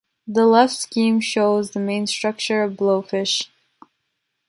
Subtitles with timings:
[0.25, 3.47] The left scheme show the main structure of Blowfish.